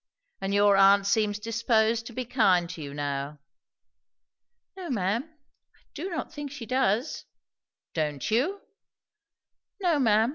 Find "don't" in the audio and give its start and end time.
7.93-8.31